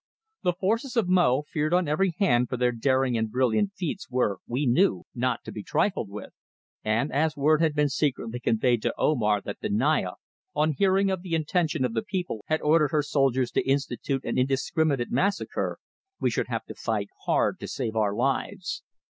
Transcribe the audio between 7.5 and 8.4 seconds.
had been secretly